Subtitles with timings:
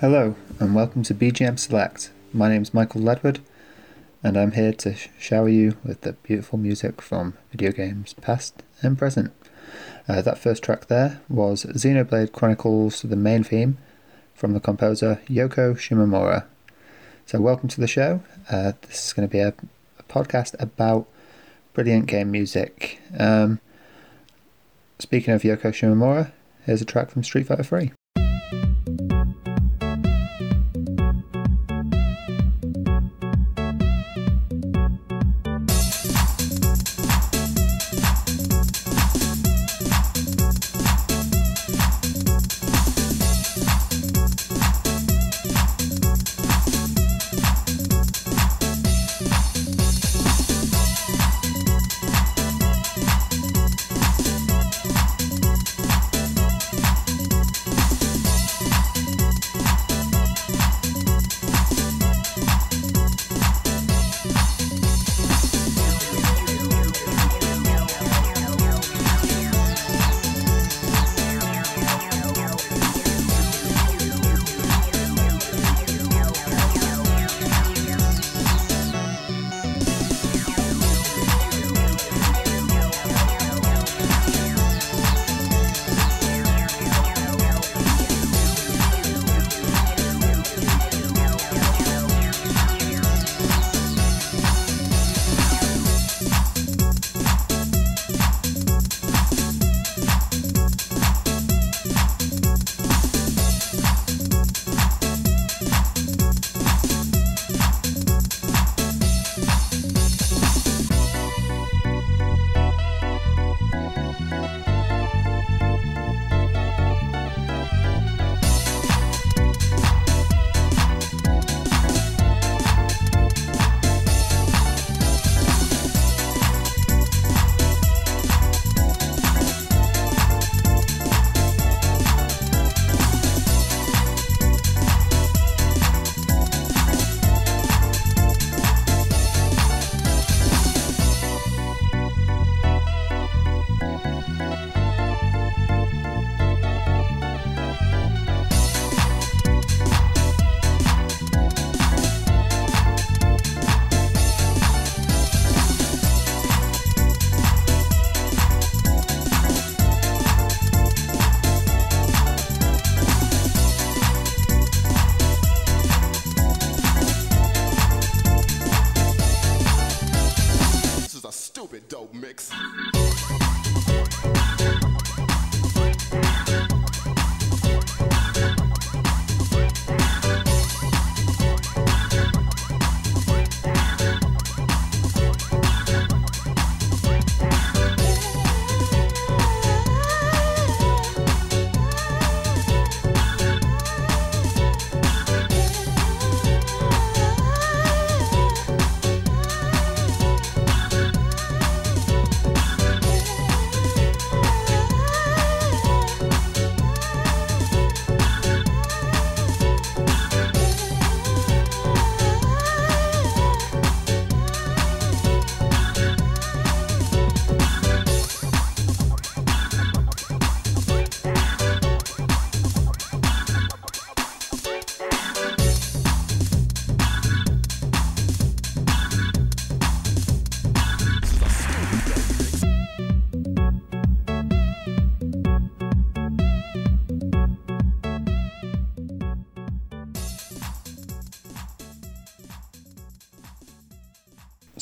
[0.00, 2.12] Hello, and welcome to BGM Select.
[2.32, 3.40] My name is Michael Ledward,
[4.22, 8.62] and I'm here to sh- shower you with the beautiful music from video games past
[8.80, 9.32] and present.
[10.08, 13.76] Uh, that first track there was Xenoblade Chronicles, the main theme,
[14.36, 16.44] from the composer Yoko Shimomura.
[17.26, 18.22] So, welcome to the show.
[18.48, 21.08] Uh, this is going to be a, a, podcast about
[21.74, 23.00] brilliant game music.
[23.18, 23.58] Um,
[25.00, 26.30] speaking of Yoko Shimomura,
[26.66, 27.90] here's a track from Street Fighter 3.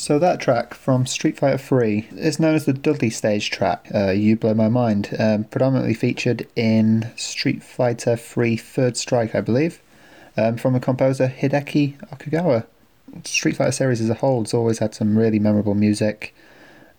[0.07, 4.13] So that track from Street Fighter 3 is known as the Dudley stage track, uh,
[4.13, 9.81] You Blow My Mind, um, predominantly featured in Street Fighter 3 Third Strike, I believe,
[10.37, 12.67] um, from the composer Hideki Okugawa.
[13.25, 16.33] Street Fighter series as a whole has always had some really memorable music.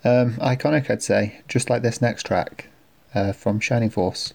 [0.04, 2.68] Um, iconic, I'd say, just like this next track
[3.15, 4.33] uh, from Shining Force.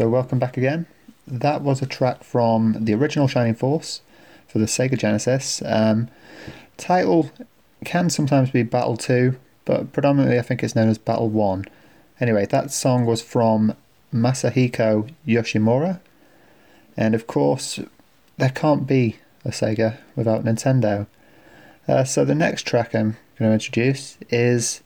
[0.00, 0.86] So welcome back again.
[1.26, 4.00] That was a track from the original Shining Force
[4.48, 5.60] for the Sega Genesis.
[5.66, 6.08] Um,
[6.78, 7.30] title
[7.84, 11.66] can sometimes be Battle 2, but predominantly I think it's known as Battle 1.
[12.18, 13.76] Anyway, that song was from
[14.10, 16.00] Masahiko Yoshimura,
[16.96, 17.78] and of course,
[18.38, 21.08] there can't be a Sega without Nintendo.
[21.86, 24.80] Uh, so the next track I'm going to introduce is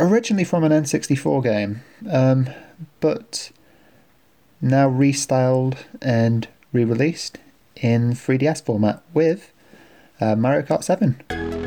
[0.00, 2.50] originally from an N64 game, um,
[2.98, 3.52] but
[4.60, 7.38] now restyled and re released
[7.76, 9.52] in 3DS format with
[10.20, 11.59] uh, Mario Kart 7.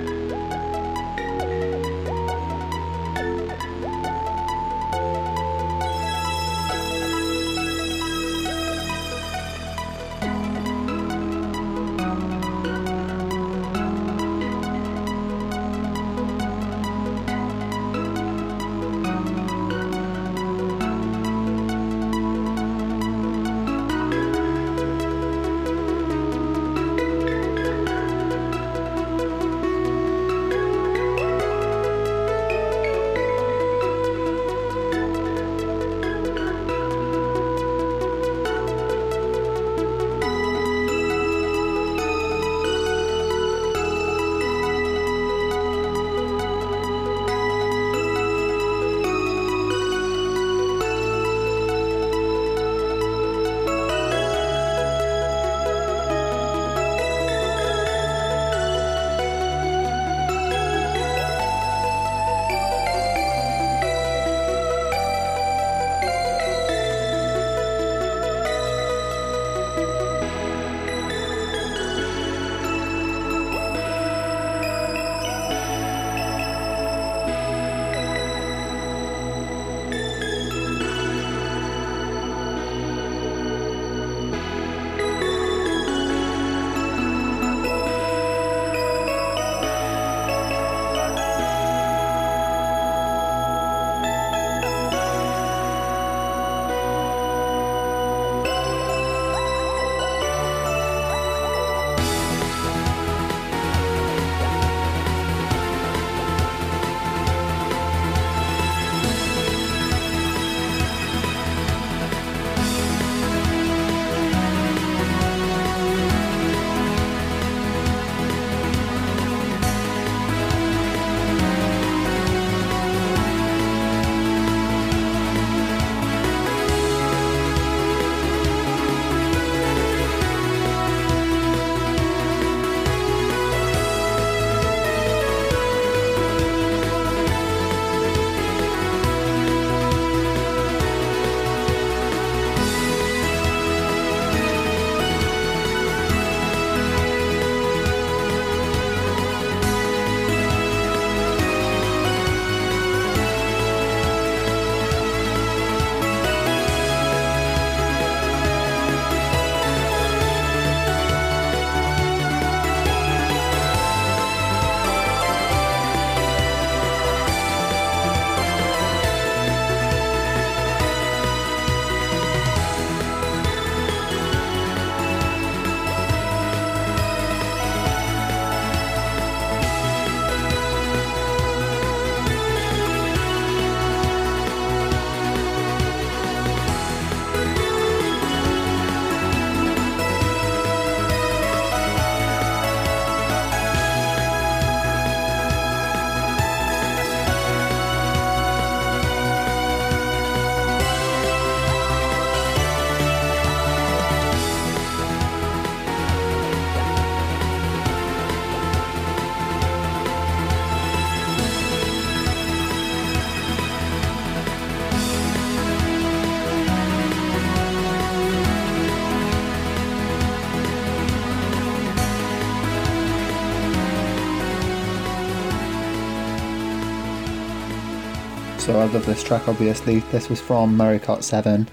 [228.64, 230.00] So I love this track, obviously.
[230.14, 231.68] This was from Mario Kart 7.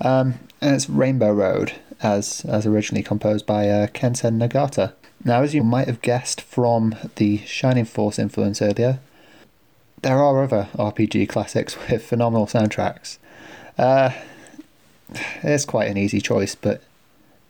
[0.00, 4.94] Um, and it's Rainbow Road, as, as originally composed by uh, Kenta Nagata.
[5.24, 8.98] Now, as you might have guessed from the Shining Force influence earlier,
[10.02, 13.18] there are other RPG classics with phenomenal soundtracks.
[13.78, 14.10] Uh,
[15.44, 16.82] it's quite an easy choice, but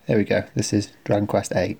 [0.06, 0.44] here we go.
[0.54, 1.78] This is Dragon Quest VIII.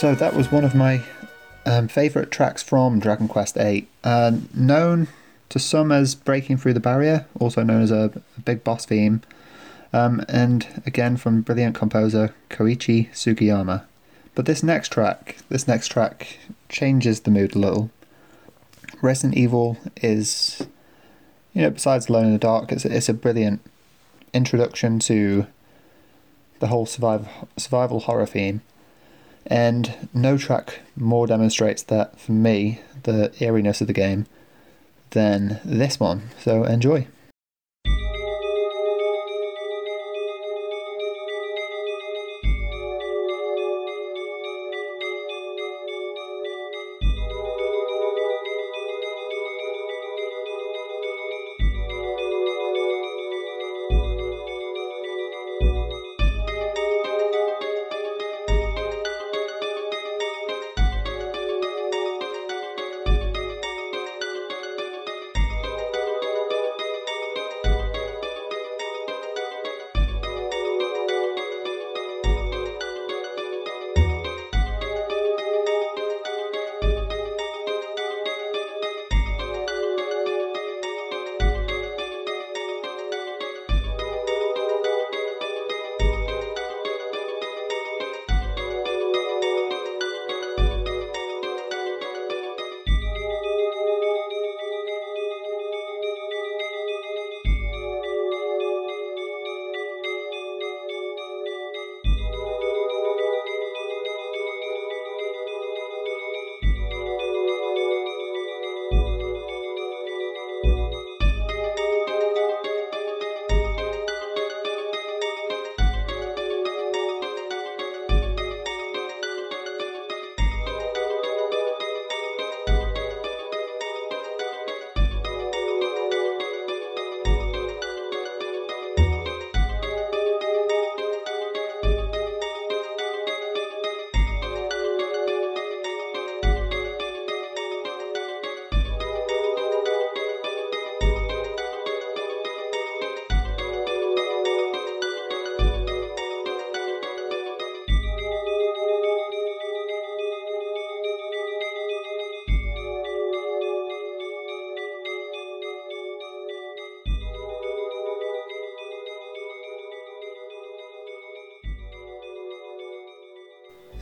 [0.00, 1.02] So that was one of my
[1.66, 3.86] um, favourite tracks from Dragon Quest VIII.
[4.02, 5.08] Uh, known
[5.50, 9.20] to some as Breaking Through the Barrier, also known as a, a big boss theme.
[9.92, 13.84] Um, and again from brilliant composer Koichi Sugiyama.
[14.34, 16.38] But this next track, this next track
[16.70, 17.90] changes the mood a little.
[19.02, 20.66] Resident Evil is,
[21.52, 23.60] you know, besides Alone in the Dark, it's, it's a brilliant
[24.32, 25.46] introduction to
[26.58, 28.62] the whole survival survival horror theme.
[29.46, 34.26] And no track more demonstrates that for me, the eeriness of the game,
[35.10, 36.30] than this one.
[36.40, 37.06] So enjoy.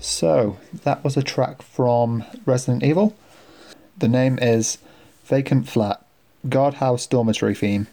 [0.09, 3.15] So, that was a track from Resident Evil.
[3.99, 4.79] The name is
[5.27, 6.03] Vacant Flat
[6.49, 7.89] Guardhouse Dormitory Theme.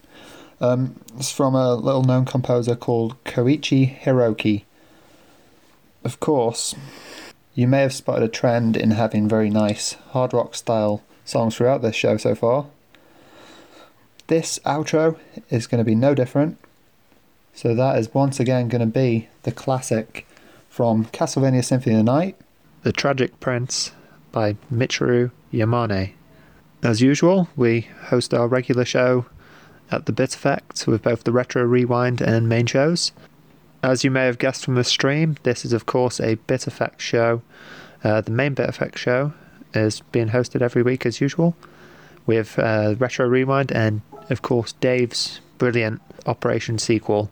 [0.61, 4.63] Um, it's from a little known composer called Koichi Hiroki.
[6.05, 6.73] Of course,
[7.53, 11.81] you may have spotted a trend in having very nice hard rock style songs throughout
[11.81, 12.67] this show so far.
[14.27, 16.57] This outro is going to be no different.
[17.53, 20.25] So that is once again going to be the classic
[20.75, 22.35] from Castlevania Symphony of the Night,
[22.83, 23.93] The Tragic Prince
[24.33, 26.11] by Michiru Yamane.
[26.83, 29.25] As usual, we host our regular show
[29.89, 33.13] at the Bit Effect with both the Retro Rewind and main shows.
[33.81, 36.99] As you may have guessed from the stream, this is of course a Bit Effect
[36.99, 37.41] show.
[38.03, 39.31] Uh, the main Bit Effect show
[39.73, 41.55] is being hosted every week as usual
[42.25, 47.31] with uh, Retro Rewind and of course Dave's brilliant Operation sequel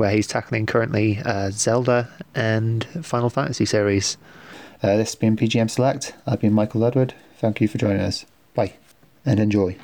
[0.00, 4.16] where he's tackling currently uh, Zelda and Final Fantasy series.
[4.82, 6.14] Uh, this has been BGM Select.
[6.26, 7.12] I've been Michael Ledward.
[7.36, 8.24] Thank you for joining us.
[8.54, 8.72] Bye
[9.26, 9.76] and enjoy.